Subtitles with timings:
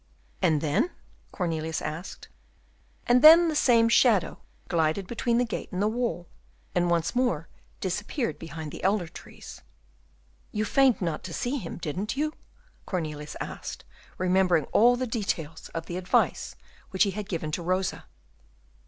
[0.41, 0.89] "And then?"
[1.31, 2.27] Cornelius asked.
[3.05, 6.27] "And then the same shadow glided between the gate and the wall,
[6.73, 7.49] and once more
[7.81, 9.61] disappeared behind the elder trees."
[10.51, 12.33] "You feigned not to see him, didn't you?"
[12.87, 13.85] Cornelius asked,
[14.17, 16.55] remembering all the details of the advice
[16.89, 18.05] which he had given to Rosa.